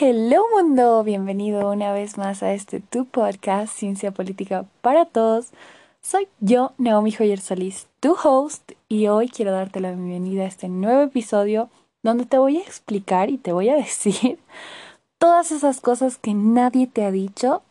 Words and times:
hello 0.00 0.42
mundo, 0.52 1.04
bienvenido 1.04 1.70
una 1.70 1.92
vez 1.92 2.18
más 2.18 2.42
a 2.42 2.52
este 2.52 2.80
tu 2.80 3.04
podcast 3.04 3.72
Ciencia 3.72 4.10
Política 4.10 4.64
para 4.80 5.04
Todos. 5.04 5.50
Soy 6.02 6.26
yo, 6.40 6.72
Naomi 6.78 7.12
Joyer 7.12 7.40
Solís, 7.40 7.86
tu 8.00 8.16
host, 8.24 8.72
y 8.88 9.06
hoy 9.06 9.28
quiero 9.28 9.52
darte 9.52 9.80
la 9.80 9.90
bienvenida 9.90 10.42
a 10.42 10.48
este 10.48 10.68
nuevo 10.68 11.02
episodio 11.02 11.68
donde 12.02 12.26
te 12.26 12.38
voy 12.38 12.56
a 12.56 12.62
explicar 12.62 13.30
y 13.30 13.38
te 13.38 13.52
voy 13.52 13.68
a 13.68 13.76
decir 13.76 14.40
todas 15.18 15.52
esas 15.52 15.80
cosas 15.80 16.18
que 16.18 16.34
nadie 16.34 16.88
te 16.88 17.04
ha 17.04 17.12
dicho 17.12 17.62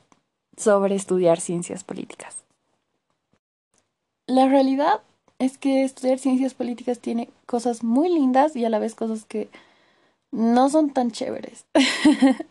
sobre 0.56 0.96
estudiar 0.96 1.42
ciencias 1.42 1.84
políticas. 1.84 2.44
La 4.28 4.48
realidad 4.48 5.02
es 5.40 5.58
que 5.58 5.84
estudiar 5.84 6.20
ciencias 6.20 6.54
políticas 6.54 7.00
tiene 7.00 7.30
cosas 7.46 7.84
muy 7.84 8.08
lindas 8.08 8.56
y 8.56 8.64
a 8.64 8.70
la 8.70 8.80
vez 8.80 8.96
cosas 8.96 9.26
que 9.26 9.50
no 10.34 10.70
son 10.70 10.90
tan 10.90 11.12
chéveres. 11.12 11.66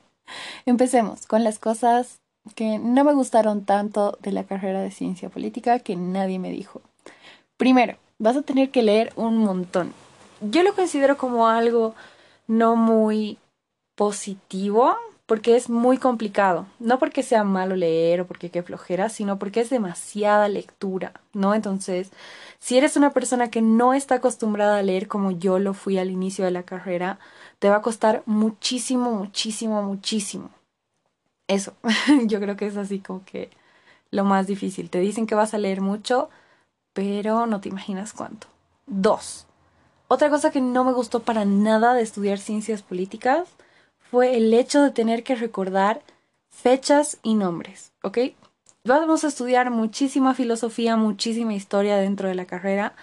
Empecemos 0.67 1.27
con 1.27 1.45
las 1.45 1.59
cosas 1.59 2.21
que 2.55 2.79
no 2.79 3.05
me 3.05 3.13
gustaron 3.13 3.65
tanto 3.65 4.17
de 4.21 4.33
la 4.33 4.45
carrera 4.45 4.81
de 4.81 4.91
ciencia 4.91 5.29
política 5.29 5.81
que 5.81 5.97
nadie 5.97 6.39
me 6.39 6.51
dijo. 6.51 6.81
Primero, 7.57 7.97
vas 8.19 8.37
a 8.37 8.43
tener 8.43 8.71
que 8.71 8.83
leer 8.83 9.13
un 9.17 9.39
montón. 9.39 9.93
Yo 10.41 10.63
lo 10.63 10.75
considero 10.75 11.19
como 11.19 11.49
algo 11.49 11.95
no 12.47 12.77
muy 12.77 13.39
positivo 13.95 14.97
porque 15.33 15.57
es 15.57 15.71
muy 15.71 15.97
complicado. 15.97 16.67
No 16.79 16.99
porque 16.99 17.23
sea 17.23 17.43
malo 17.43 17.75
leer 17.75 18.21
o 18.21 18.27
porque 18.27 18.51
qué 18.51 18.63
flojera, 18.63 19.09
sino 19.09 19.39
porque 19.39 19.63
es 19.63 19.71
demasiada 19.71 20.47
lectura, 20.47 21.15
¿no? 21.33 21.55
Entonces, 21.55 22.11
si 22.59 22.77
eres 22.77 22.99
una 22.99 23.15
persona 23.15 23.49
que 23.49 23.63
no 23.63 23.95
está 23.95 24.17
acostumbrada 24.17 24.77
a 24.77 24.83
leer 24.83 25.09
como 25.09 25.31
yo 25.31 25.59
lo 25.59 25.73
fui 25.73 25.97
al 25.97 26.11
inicio 26.11 26.45
de 26.45 26.51
la 26.51 26.65
carrera, 26.65 27.19
te 27.61 27.71
va 27.71 27.77
a 27.77 27.81
costar 27.81 28.23
muchísimo, 28.27 29.11
muchísimo, 29.13 29.83
muchísimo. 29.83 30.51
Eso, 31.49 31.73
yo 32.27 32.39
creo 32.39 32.59
que 32.59 32.67
es 32.67 32.77
así 32.77 32.99
como 32.99 33.25
que 33.25 33.49
lo 34.11 34.25
más 34.25 34.47
difícil. 34.47 34.91
Te 34.91 35.01
dicen 35.01 35.27
que 35.27 35.35
vas 35.35 35.55
a 35.55 35.59
leer 35.59 35.81
mucho, 35.81 36.29
pero 36.93 37.47
no 37.47 37.59
te 37.59 37.71
imaginas 37.71 38.13
cuánto. 38.13 38.49
Dos. 38.87 39.47
Otra 40.09 40.29
cosa 40.29 40.51
que 40.51 40.61
no 40.61 40.85
me 40.85 40.93
gustó 40.93 41.21
para 41.21 41.47
nada 41.47 41.95
de 41.95 42.03
estudiar 42.03 42.39
ciencias 42.39 42.83
políticas 42.83 43.49
fue 44.13 44.37
el 44.37 44.53
hecho 44.53 44.83
de 44.83 44.91
tener 44.91 45.25
que 45.25 45.35
recordar 45.35 46.03
fechas 46.51 47.19
y 47.23 47.33
nombres, 47.35 47.93
¿ok? 48.03 48.19
Vamos 48.85 49.25
a 49.25 49.29
estudiar 49.29 49.71
muchísima 49.71 50.35
filosofía, 50.35 50.97
muchísima 50.97 51.55
historia 51.55 51.97
dentro 51.97 52.29
de 52.29 52.35
la 52.35 52.45
carrera, 52.45 52.95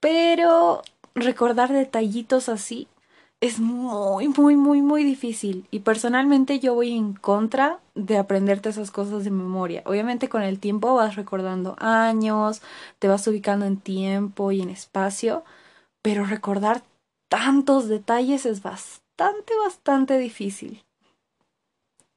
pero 0.00 0.80
recordar 1.14 1.70
detallitos 1.70 2.48
así 2.48 2.88
es 3.42 3.60
muy, 3.60 4.28
muy, 4.28 4.56
muy, 4.56 4.80
muy 4.80 5.04
difícil. 5.04 5.66
Y 5.70 5.80
personalmente 5.80 6.60
yo 6.60 6.74
voy 6.74 6.96
en 6.96 7.12
contra 7.12 7.80
de 7.94 8.16
aprenderte 8.16 8.70
esas 8.70 8.90
cosas 8.90 9.24
de 9.24 9.30
memoria. 9.30 9.82
Obviamente 9.84 10.30
con 10.30 10.40
el 10.42 10.58
tiempo 10.60 10.94
vas 10.94 11.14
recordando 11.14 11.76
años, 11.78 12.62
te 12.98 13.06
vas 13.06 13.26
ubicando 13.26 13.66
en 13.66 13.76
tiempo 13.76 14.50
y 14.50 14.62
en 14.62 14.70
espacio, 14.70 15.44
pero 16.00 16.24
recordar 16.24 16.82
tantos 17.28 17.86
detalles 17.88 18.46
es 18.46 18.62
bastante, 18.62 19.01
bastante 19.64 20.18
difícil. 20.18 20.84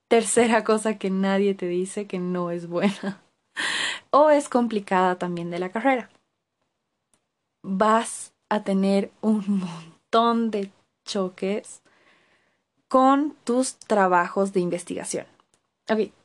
Tercera 0.07 0.63
cosa 0.63 0.97
que 0.97 1.09
nadie 1.09 1.55
te 1.55 1.67
dice 1.67 2.05
que 2.07 2.19
no 2.19 2.51
es 2.51 2.67
buena 2.67 3.21
o 4.11 4.29
es 4.29 4.49
complicada 4.49 5.17
también 5.17 5.49
de 5.49 5.59
la 5.59 5.71
carrera. 5.71 6.09
Vas 7.63 8.33
a 8.49 8.63
tener 8.63 9.11
un 9.21 9.43
montón 9.47 10.51
de 10.51 10.71
choques 11.05 11.81
con 12.87 13.35
tus 13.43 13.75
trabajos 13.77 14.53
de 14.53 14.59
investigación. 14.59 15.25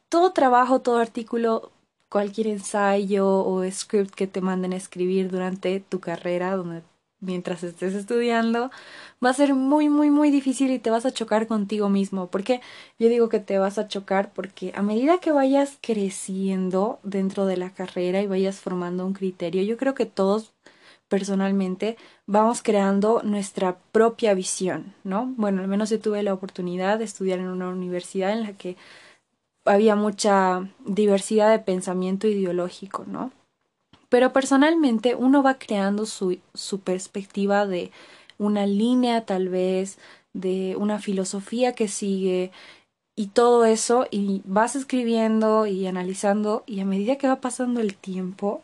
Todo 0.09 0.33
trabajo, 0.33 0.81
todo 0.81 0.99
artículo, 0.99 1.71
cualquier 2.09 2.49
ensayo 2.49 3.29
o 3.29 3.69
script 3.71 4.15
que 4.15 4.27
te 4.27 4.41
manden 4.41 4.73
a 4.73 4.77
escribir 4.77 5.31
durante 5.31 5.81
tu 5.81 6.01
carrera, 6.01 6.57
donde 6.57 6.83
mientras 7.21 7.63
estés 7.63 7.95
estudiando, 7.95 8.71
va 9.25 9.31
a 9.31 9.35
ser 9.35 9.55
muy, 9.55 9.89
muy, 9.89 10.11
muy 10.11 10.31
difícil 10.31 10.71
y 10.71 10.79
te 10.79 10.91
vas 10.91 11.07
a 11.07 11.13
chocar 11.13 11.47
contigo 11.47 11.89
mismo. 11.89 12.29
Porque 12.29 12.61
yo 12.99 13.09
digo 13.09 13.29
que 13.29 13.41
te 13.41 13.59
vas 13.59 13.79
a 13.79 13.89
chocar 13.89 14.33
porque 14.33 14.73
a 14.75 14.83
medida 14.83 15.19
que 15.21 15.33
vayas 15.33 15.79
creciendo 15.81 16.99
dentro 17.03 17.47
de 17.47 17.57
la 17.57 17.71
carrera 17.71 18.23
y 18.23 18.27
vayas 18.27 18.61
formando 18.61 19.07
un 19.07 19.13
criterio, 19.15 19.63
yo 19.63 19.77
creo 19.77 19.95
que 19.95 20.07
todos 20.07 20.53
personalmente 21.09 21.97
vamos 22.27 22.63
creando 22.63 23.23
nuestra 23.25 23.79
propia 23.93 24.33
visión, 24.35 24.95
¿no? 25.03 25.35
Bueno, 25.37 25.61
al 25.61 25.69
menos 25.69 25.91
yo 25.91 25.99
tuve 26.01 26.23
la 26.23 26.33
oportunidad 26.33 26.99
de 26.99 27.05
estudiar 27.05 27.41
en 27.41 27.49
una 27.49 27.69
universidad 27.69 28.33
en 28.33 28.43
la 28.45 28.53
que 28.53 28.77
había 29.65 29.97
mucha 29.97 30.69
diversidad 30.87 31.51
de 31.51 31.59
pensamiento 31.59 32.29
ideológico, 32.29 33.05
¿no? 33.07 33.33
Pero 34.11 34.35
personalmente 34.35 35.15
uno 35.15 35.43
va 35.43 35.55
creando 35.59 36.05
su, 36.05 36.39
su 36.53 36.81
perspectiva 36.81 37.67
de 37.67 37.91
una 38.37 38.67
línea 38.67 39.25
tal 39.25 39.49
vez, 39.49 39.99
de 40.35 40.77
una 40.77 40.99
filosofía 40.99 41.73
que 41.75 41.89
sigue 41.89 42.53
y 43.17 43.29
todo 43.29 43.65
eso 43.65 44.07
y 44.11 44.43
vas 44.45 44.77
escribiendo 44.77 45.67
y 45.67 45.87
analizando 45.87 46.65
y 46.67 46.81
a 46.81 46.85
medida 46.85 47.17
que 47.17 47.29
va 47.29 47.41
pasando 47.41 47.81
el 47.81 47.95
tiempo 47.97 48.63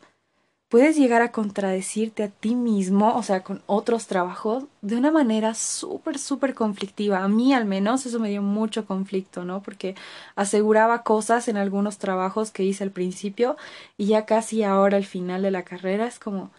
puedes 0.69 0.97
llegar 0.97 1.23
a 1.23 1.33
contradecirte 1.33 2.25
a 2.25 2.29
ti 2.29 2.55
mismo, 2.55 3.17
o 3.17 3.23
sea, 3.23 3.43
con 3.43 3.63
otros 3.67 4.07
trabajos, 4.07 4.65
de 4.83 4.97
una 4.97 5.11
manera 5.11 5.55
súper, 5.55 6.19
súper 6.19 6.55
conflictiva. 6.55 7.23
A 7.23 7.29
mí 7.29 7.55
al 7.55 7.65
menos 7.67 8.07
eso 8.07 8.19
me 8.21 8.31
dio 8.31 8.43
mucho 8.43 8.87
conflicto, 8.87 9.45
¿no? 9.45 9.63
Porque 9.63 9.95
aseguraba 10.35 11.03
cosas 11.03 11.49
en 11.49 11.57
algunos 11.57 11.99
trabajos 11.99 12.51
que 12.51 12.65
hice 12.65 12.85
al 12.85 12.91
principio 12.91 13.57
y 13.97 14.07
ya 14.07 14.27
casi 14.27 14.65
ahora 14.65 14.97
al 14.97 15.05
final 15.05 15.43
de 15.43 15.51
la 15.53 15.63
carrera 15.65 16.07
es 16.07 16.19
como, 16.19 16.51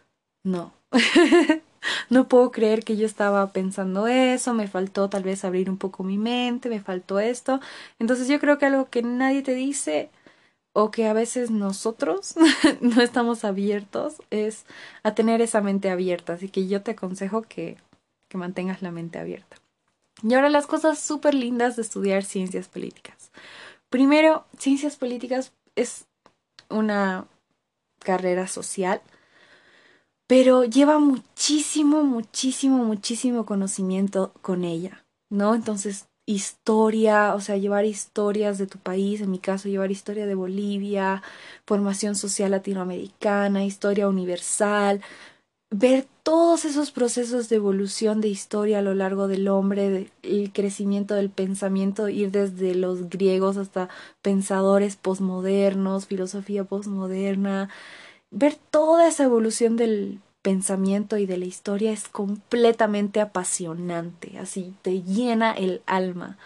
no. 0.44 0.74
no 2.10 2.28
puedo 2.28 2.52
creer 2.52 2.84
que 2.84 2.98
yo 2.98 3.06
estaba 3.06 3.52
pensando 3.52 4.08
eso, 4.08 4.54
me 4.54 4.68
faltó 4.68 5.10
tal 5.10 5.24
vez 5.24 5.44
abrir 5.46 5.70
un 5.70 5.78
poco 5.78 6.04
mi 6.04 6.18
mente, 6.18 6.70
me 6.70 6.82
faltó 6.82 7.20
esto. 7.20 7.60
Entonces 8.00 8.28
yo 8.28 8.40
creo 8.40 8.58
que 8.58 8.66
algo 8.68 8.90
que 8.90 9.04
nadie 9.04 9.42
te 9.44 9.54
dice 9.54 10.10
o 10.80 10.92
que 10.92 11.08
a 11.08 11.14
veces 11.14 11.50
nosotros 11.50 12.36
no 12.82 13.02
estamos 13.02 13.44
abiertos 13.44 14.18
es 14.30 14.68
a 15.02 15.16
tener 15.16 15.42
esa 15.42 15.60
mente 15.60 15.90
abierta. 15.90 16.34
Así 16.34 16.50
que 16.50 16.68
yo 16.68 16.84
te 16.84 16.92
aconsejo 16.92 17.42
que, 17.42 17.78
que 18.28 18.38
mantengas 18.38 18.84
la 18.84 18.92
mente 18.92 19.18
abierta. 19.18 19.58
Y 20.22 20.36
ahora 20.36 20.52
las 20.52 20.68
cosas 20.68 21.00
súper 21.00 21.34
lindas 21.34 21.78
de 21.78 21.82
estudiar 21.82 22.24
ciencias 22.24 22.68
políticas. 22.68 23.32
Primero, 23.90 24.46
ciencias 24.60 24.98
políticas 24.98 25.52
es 25.76 26.06
una 26.70 27.26
carrera 27.98 28.46
social, 28.46 29.02
pero 30.28 30.64
lleva 30.64 31.00
muchísimo, 31.00 32.04
muchísimo, 32.04 32.84
muchísimo 32.84 33.48
conocimiento 33.48 34.32
con 34.44 34.64
ella, 34.64 35.04
¿no? 35.32 35.56
Entonces 35.56 36.06
historia, 36.28 37.34
o 37.36 37.42
sea, 37.42 37.58
llevar 37.58 37.86
historias 37.86 38.58
de 38.60 38.68
tu 38.68 38.78
país, 38.80 39.22
en 39.22 39.32
mi 39.32 39.40
caso 39.40 39.70
llevar 39.70 39.92
historia 39.92 40.28
de 40.28 40.36
Bolivia, 40.36 41.24
formación 41.66 42.16
social 42.16 42.52
latinoamericana, 42.52 43.66
historia 43.66 44.08
universal, 44.10 45.02
ver 45.72 46.08
todos 46.24 46.66
esos 46.66 46.92
procesos 46.92 47.50
de 47.50 47.58
evolución 47.58 48.22
de 48.22 48.30
historia 48.30 48.80
a 48.80 48.82
lo 48.82 48.94
largo 48.94 49.28
del 49.28 49.48
hombre, 49.48 50.12
el 50.24 50.52
crecimiento 50.54 51.16
del 51.16 51.30
pensamiento, 51.30 52.10
ir 52.10 52.32
desde 52.32 52.76
los 52.76 53.10
griegos 53.10 53.58
hasta 53.58 53.90
pensadores 54.22 54.98
posmodernos, 54.98 56.08
filosofía 56.08 56.64
posmoderna, 56.66 57.70
ver 58.32 58.56
toda 58.72 59.08
esa 59.08 59.24
evolución 59.26 59.78
del 59.78 60.20
pensamiento 60.48 61.18
y 61.18 61.26
de 61.26 61.36
la 61.36 61.44
historia 61.44 61.92
es 61.92 62.08
completamente 62.08 63.20
apasionante, 63.20 64.40
así 64.40 64.74
te 64.82 65.02
llena 65.02 65.52
el 65.52 65.82
alma. 65.86 66.38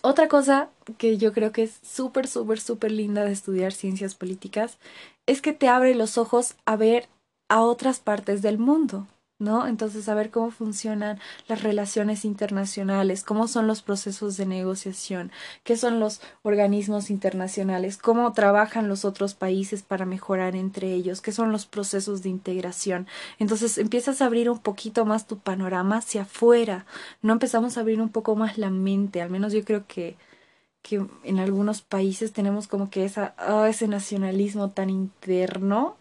Otra 0.00 0.26
cosa 0.26 0.70
que 0.96 1.18
yo 1.18 1.34
creo 1.34 1.52
que 1.52 1.64
es 1.64 1.80
súper, 1.82 2.26
súper, 2.26 2.58
súper 2.58 2.92
linda 2.92 3.22
de 3.22 3.32
estudiar 3.32 3.74
ciencias 3.74 4.14
políticas 4.14 4.78
es 5.26 5.42
que 5.42 5.52
te 5.52 5.68
abre 5.68 5.94
los 5.94 6.16
ojos 6.16 6.54
a 6.64 6.76
ver 6.76 7.06
a 7.50 7.60
otras 7.60 8.00
partes 8.00 8.40
del 8.40 8.56
mundo. 8.56 9.06
¿No? 9.38 9.66
Entonces, 9.66 10.04
saber 10.04 10.30
cómo 10.30 10.50
funcionan 10.50 11.18
las 11.48 11.62
relaciones 11.62 12.24
internacionales, 12.24 13.24
cómo 13.24 13.48
son 13.48 13.66
los 13.66 13.82
procesos 13.82 14.36
de 14.36 14.46
negociación, 14.46 15.32
qué 15.64 15.76
son 15.76 16.00
los 16.00 16.20
organismos 16.42 17.10
internacionales, 17.10 17.96
cómo 17.98 18.32
trabajan 18.32 18.88
los 18.88 19.04
otros 19.04 19.34
países 19.34 19.82
para 19.82 20.06
mejorar 20.06 20.56
entre 20.56 20.92
ellos, 20.94 21.20
qué 21.20 21.32
son 21.32 21.52
los 21.52 21.66
procesos 21.66 22.22
de 22.22 22.28
integración. 22.28 23.08
Entonces, 23.38 23.78
empiezas 23.78 24.22
a 24.22 24.26
abrir 24.26 24.48
un 24.50 24.60
poquito 24.60 25.04
más 25.04 25.26
tu 25.26 25.38
panorama 25.38 25.98
hacia 25.98 26.22
afuera, 26.22 26.86
no 27.22 27.32
empezamos 27.32 27.76
a 27.76 27.80
abrir 27.80 28.00
un 28.00 28.10
poco 28.10 28.36
más 28.36 28.58
la 28.58 28.70
mente, 28.70 29.20
al 29.22 29.30
menos 29.30 29.52
yo 29.52 29.64
creo 29.64 29.86
que 29.86 30.16
que 30.84 31.02
en 31.22 31.38
algunos 31.38 31.80
países 31.80 32.34
tenemos 32.34 32.68
como 32.68 32.90
que 32.90 33.06
esa, 33.06 33.34
ah, 33.38 33.66
ese 33.70 33.88
nacionalismo 33.88 34.70
tan 34.70 34.90
interno 34.90 35.96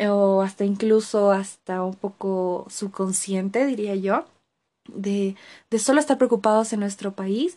o 0.00 0.42
hasta 0.42 0.64
incluso 0.64 1.30
hasta 1.30 1.82
un 1.82 1.94
poco 1.94 2.66
subconsciente, 2.68 3.66
diría 3.66 3.94
yo, 3.94 4.26
de, 4.88 5.36
de 5.70 5.78
solo 5.78 6.00
estar 6.00 6.18
preocupados 6.18 6.72
en 6.72 6.80
nuestro 6.80 7.12
país, 7.12 7.56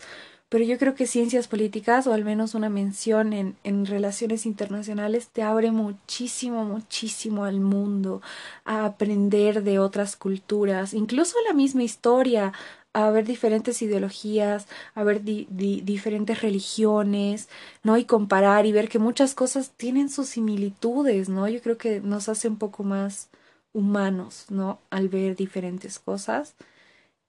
pero 0.49 0.65
yo 0.65 0.79
creo 0.79 0.95
que 0.95 1.05
ciencias 1.05 1.47
políticas, 1.47 2.07
o 2.07 2.13
al 2.13 2.25
menos 2.25 2.55
una 2.55 2.69
mención 2.69 3.33
en, 3.33 3.55
en 3.63 3.85
relaciones 3.85 4.47
internacionales, 4.47 5.29
te 5.29 5.43
abre 5.43 5.71
muchísimo, 5.71 6.65
muchísimo 6.65 7.43
al 7.45 7.59
mundo, 7.59 8.23
a 8.65 8.85
aprender 8.85 9.61
de 9.61 9.77
otras 9.77 10.15
culturas, 10.15 10.95
incluso 10.95 11.35
la 11.47 11.53
misma 11.53 11.83
historia, 11.83 12.51
a 12.93 13.09
ver 13.11 13.25
diferentes 13.25 13.81
ideologías, 13.81 14.67
a 14.95 15.03
ver 15.03 15.23
diferentes 15.23 16.41
religiones, 16.41 17.49
¿no? 17.83 17.97
Y 17.97 18.05
comparar 18.05 18.65
y 18.65 18.71
ver 18.71 18.89
que 18.89 18.99
muchas 18.99 19.35
cosas 19.35 19.71
tienen 19.71 20.09
sus 20.09 20.29
similitudes, 20.29 21.29
¿no? 21.29 21.47
Yo 21.47 21.61
creo 21.61 21.77
que 21.77 22.01
nos 22.01 22.29
hace 22.29 22.47
un 22.47 22.57
poco 22.57 22.83
más 22.83 23.29
humanos, 23.73 24.45
¿no? 24.49 24.79
Al 24.89 25.09
ver 25.09 25.35
diferentes 25.35 25.99
cosas. 25.99 26.55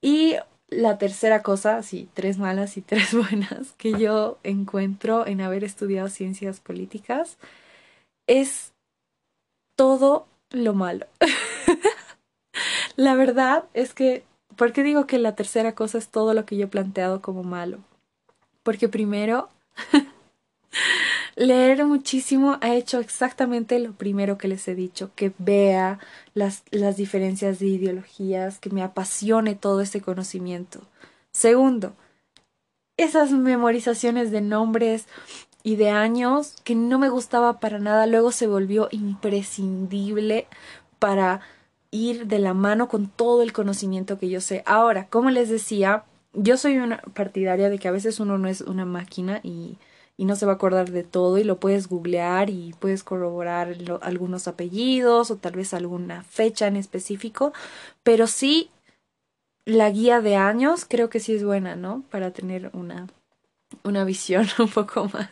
Y 0.02 0.36
la 0.70 0.98
tercera 0.98 1.42
cosa, 1.42 1.82
sí, 1.82 2.08
tres 2.14 2.38
malas 2.38 2.76
y 2.76 2.82
tres 2.82 3.12
buenas 3.30 3.72
que 3.72 3.98
yo 3.98 4.38
encuentro 4.42 5.26
en 5.26 5.40
haber 5.40 5.64
estudiado 5.64 6.08
ciencias 6.08 6.60
políticas 6.60 7.36
es 8.26 8.72
todo 9.76 10.26
lo 10.50 10.74
malo. 10.74 11.06
la 12.96 13.14
verdad 13.14 13.64
es 13.74 13.94
que, 13.94 14.24
¿por 14.56 14.73
qué 14.73 14.82
digo 14.82 15.06
que 15.06 15.19
la 15.19 15.35
tercera 15.35 15.75
cosa 15.75 15.99
es 15.99 16.08
todo 16.08 16.35
lo 16.35 16.44
que 16.47 16.56
yo 16.56 16.64
he 16.64 16.69
planteado 16.69 17.23
como 17.23 17.43
malo? 17.43 17.79
Porque 18.62 18.88
primero 18.88 19.49
Leer 21.37 21.85
muchísimo 21.87 22.58
ha 22.61 22.75
hecho 22.75 22.99
exactamente 22.99 23.79
lo 23.79 23.93
primero 23.93 24.37
que 24.37 24.49
les 24.49 24.67
he 24.69 24.75
dicho, 24.75 25.11
que 25.14 25.32
vea 25.38 25.99
las, 26.35 26.64
las 26.70 26.97
diferencias 26.97 27.58
de 27.58 27.67
ideologías, 27.67 28.58
que 28.58 28.70
me 28.70 28.82
apasione 28.82 29.55
todo 29.55 29.81
este 29.81 30.00
conocimiento. 30.00 30.82
Segundo, 31.32 31.94
esas 32.97 33.31
memorizaciones 33.31 34.31
de 34.31 34.41
nombres 34.41 35.06
y 35.62 35.76
de 35.76 35.91
años 35.91 36.56
que 36.64 36.75
no 36.75 36.99
me 36.99 37.08
gustaba 37.08 37.61
para 37.61 37.79
nada, 37.79 38.06
luego 38.06 38.32
se 38.32 38.47
volvió 38.47 38.88
imprescindible 38.91 40.47
para 40.99 41.41
ir 41.90 42.26
de 42.26 42.38
la 42.38 42.54
mano 42.54 42.88
con 42.88 43.08
todo 43.08 43.42
el 43.42 43.52
conocimiento 43.52 44.19
que 44.19 44.28
yo 44.28 44.40
sé. 44.40 44.62
Ahora, 44.66 45.06
como 45.08 45.31
les 45.31 45.48
decía, 45.48 46.04
yo 46.32 46.56
soy 46.56 46.78
una 46.78 46.98
partidaria 47.14 47.69
de 47.69 47.78
que 47.78 47.88
a 47.88 47.92
veces 47.92 48.20
uno 48.20 48.38
no 48.38 48.48
es 48.48 48.60
una 48.60 48.84
máquina 48.84 49.40
y 49.42 49.76
y 50.20 50.26
no 50.26 50.37
se 50.37 50.44
va 50.44 50.52
a 50.52 50.54
acordar 50.56 50.90
de 50.90 51.02
todo 51.02 51.38
y 51.38 51.44
lo 51.44 51.58
puedes 51.58 51.88
googlear 51.88 52.50
y 52.50 52.75
puedes 52.78 53.02
corroborar 53.02 53.75
algunos 54.02 54.48
apellidos 54.48 55.31
o 55.31 55.37
tal 55.37 55.52
vez 55.52 55.72
alguna 55.72 56.25
fecha 56.25 56.66
en 56.66 56.76
específico, 56.76 57.54
pero 58.02 58.26
sí 58.26 58.69
la 59.64 59.88
guía 59.88 60.20
de 60.20 60.37
años 60.37 60.84
creo 60.87 61.08
que 61.08 61.20
sí 61.20 61.34
es 61.34 61.42
buena, 61.42 61.75
¿no? 61.75 62.04
Para 62.10 62.32
tener 62.32 62.69
una, 62.75 63.06
una 63.82 64.04
visión 64.04 64.46
un 64.58 64.69
poco 64.69 65.08
más 65.10 65.31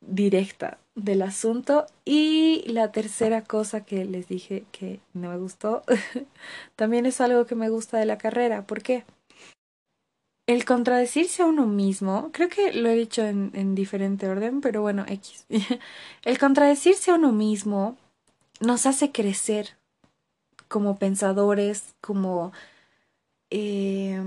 directa 0.00 0.78
del 0.94 1.22
asunto. 1.22 1.86
Y 2.04 2.64
la 2.66 2.92
tercera 2.92 3.42
cosa 3.42 3.84
que 3.84 4.04
les 4.04 4.28
dije 4.28 4.64
que 4.72 5.00
no 5.12 5.30
me 5.30 5.38
gustó, 5.38 5.82
también 6.76 7.06
es 7.06 7.20
algo 7.20 7.46
que 7.46 7.54
me 7.54 7.68
gusta 7.68 7.98
de 7.98 8.06
la 8.06 8.18
carrera. 8.18 8.66
¿Por 8.66 8.82
qué? 8.82 9.04
El 10.46 10.64
contradecirse 10.66 11.42
a 11.42 11.46
uno 11.46 11.66
mismo, 11.66 12.30
creo 12.32 12.50
que 12.50 12.72
lo 12.74 12.90
he 12.90 12.94
dicho 12.94 13.22
en, 13.24 13.50
en 13.54 13.74
diferente 13.74 14.28
orden, 14.28 14.60
pero 14.60 14.82
bueno, 14.82 15.04
X. 15.08 15.46
El 16.22 16.38
contradecirse 16.38 17.10
a 17.10 17.14
uno 17.14 17.32
mismo 17.32 17.96
nos 18.60 18.84
hace 18.84 19.10
crecer 19.10 19.76
como 20.68 20.98
pensadores, 20.98 21.94
como, 22.00 22.52
eh, 23.50 24.22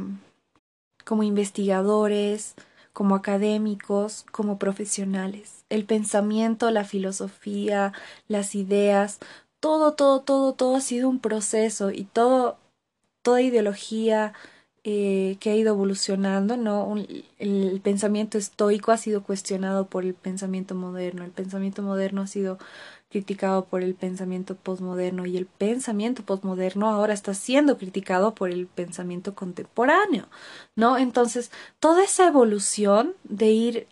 como 1.06 1.24
investigadores, 1.24 2.56
como 2.94 3.16
académicos, 3.16 4.25
como 4.31 4.58
profesionales. 4.58 5.56
El 5.69 5.86
pensamiento, 5.86 6.72
la 6.72 6.86
filosofía, 6.86 7.94
las 8.28 8.56
ideas, 8.56 9.19
todo, 9.60 9.94
todo, 9.94 10.22
todo, 10.22 10.54
todo 10.54 10.75
ha 10.78 10.81
sido 10.81 11.10
un 11.10 11.19
proceso 11.19 11.92
y 11.92 12.06
todo, 12.06 12.58
toda 13.22 13.42
ideología, 13.42 14.34
eh, 14.90 15.36
que 15.42 15.50
ha 15.50 15.56
ido 15.56 15.74
evolucionando, 15.74 16.56
¿no? 16.56 16.96
el 17.40 17.81
pensamiento 17.84 18.38
estoico 18.38 18.94
ha 18.94 18.98
sido 18.98 19.22
cuestionado 19.22 19.88
por 19.88 20.06
el 20.06 20.14
pensamiento 20.14 20.75
moderno, 20.75 21.25
el 21.25 21.31
pensamiento 21.31 21.81
moderno 21.84 22.22
ha 22.22 22.28
sido 22.28 22.58
criticado 23.10 23.66
por 23.66 23.84
el 23.84 23.96
pensamiento 23.96 24.56
postmoderno 24.56 25.25
y 25.25 25.36
el 25.36 25.46
pensamiento 25.46 26.24
postmoderno 26.24 26.90
ahora 26.90 27.14
está 27.14 27.34
siendo 27.34 27.78
criticado 27.78 28.34
por 28.34 28.50
el 28.50 28.68
pensamiento 28.68 29.36
contemporáneo, 29.36 30.28
¿no? 30.78 30.98
Entonces, 30.98 31.52
toda 31.81 32.06
esa 32.06 32.28
evolución 32.28 33.14
de 33.25 33.48
ir 33.48 33.88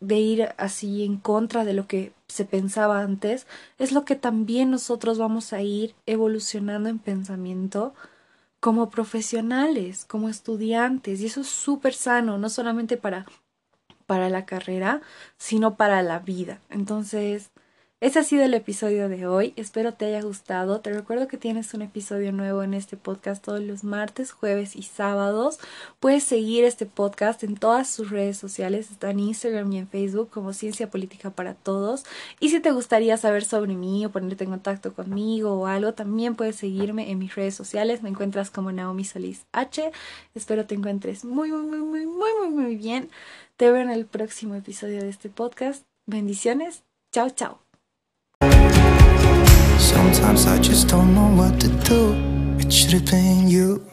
de 0.00 0.18
ir 0.18 0.48
así 0.56 1.04
en 1.04 1.18
contra 1.18 1.64
de 1.64 1.74
lo 1.74 1.86
que 1.86 2.12
se 2.26 2.44
pensaba 2.44 3.02
antes 3.02 3.46
es 3.78 3.92
lo 3.92 4.04
que 4.04 4.16
también 4.16 4.70
nosotros 4.70 5.18
vamos 5.18 5.52
a 5.52 5.62
ir 5.62 5.94
evolucionando 6.06 6.88
en 6.88 6.98
pensamiento 6.98 7.94
como 8.60 8.90
profesionales, 8.90 10.04
como 10.04 10.28
estudiantes, 10.28 11.20
y 11.20 11.26
eso 11.26 11.40
es 11.40 11.48
súper 11.48 11.94
sano, 11.94 12.36
no 12.36 12.50
solamente 12.50 12.98
para, 12.98 13.24
para 14.06 14.28
la 14.28 14.44
carrera, 14.44 15.00
sino 15.38 15.76
para 15.76 16.02
la 16.02 16.18
vida. 16.18 16.60
Entonces, 16.68 17.50
ese 18.00 18.18
ha 18.18 18.24
sido 18.24 18.44
el 18.44 18.54
episodio 18.54 19.10
de 19.10 19.26
hoy. 19.26 19.52
Espero 19.56 19.92
te 19.92 20.06
haya 20.06 20.22
gustado. 20.22 20.80
Te 20.80 20.90
recuerdo 20.90 21.28
que 21.28 21.36
tienes 21.36 21.74
un 21.74 21.82
episodio 21.82 22.32
nuevo 22.32 22.62
en 22.62 22.72
este 22.72 22.96
podcast 22.96 23.44
todos 23.44 23.60
los 23.60 23.84
martes, 23.84 24.32
jueves 24.32 24.74
y 24.74 24.82
sábados. 24.82 25.58
Puedes 26.00 26.24
seguir 26.24 26.64
este 26.64 26.86
podcast 26.86 27.44
en 27.44 27.56
todas 27.56 27.90
sus 27.90 28.08
redes 28.08 28.38
sociales. 28.38 28.90
Está 28.90 29.10
en 29.10 29.20
Instagram 29.20 29.70
y 29.72 29.78
en 29.78 29.86
Facebook 29.86 30.30
como 30.30 30.54
Ciencia 30.54 30.88
Política 30.88 31.28
para 31.28 31.52
Todos. 31.52 32.04
Y 32.40 32.48
si 32.48 32.60
te 32.60 32.70
gustaría 32.70 33.18
saber 33.18 33.44
sobre 33.44 33.74
mí 33.74 34.06
o 34.06 34.10
ponerte 34.10 34.44
en 34.44 34.50
contacto 34.50 34.94
conmigo 34.94 35.52
o 35.52 35.66
algo, 35.66 35.92
también 35.92 36.36
puedes 36.36 36.56
seguirme 36.56 37.10
en 37.10 37.18
mis 37.18 37.34
redes 37.34 37.54
sociales. 37.54 38.02
Me 38.02 38.08
encuentras 38.08 38.50
como 38.50 38.72
Naomi 38.72 39.04
Solís 39.04 39.44
H. 39.52 39.92
Espero 40.34 40.64
te 40.64 40.74
encuentres 40.74 41.26
muy, 41.26 41.52
muy, 41.52 41.64
muy, 41.64 42.06
muy, 42.06 42.06
muy, 42.06 42.48
muy, 42.48 42.76
bien. 42.76 43.10
Te 43.58 43.70
veo 43.70 43.82
en 43.82 43.90
el 43.90 44.06
próximo 44.06 44.54
episodio 44.54 45.02
de 45.02 45.10
este 45.10 45.28
podcast. 45.28 45.84
Bendiciones. 46.06 46.82
Chao, 47.12 47.28
chao. 47.28 47.69
Sometimes 50.12 50.46
I 50.46 50.58
just 50.58 50.88
don't 50.88 51.14
know 51.14 51.30
what 51.40 51.60
to 51.60 51.68
do. 51.68 52.16
It 52.58 52.72
should 52.72 52.94
have 52.94 53.06
been 53.06 53.46
you. 53.46 53.89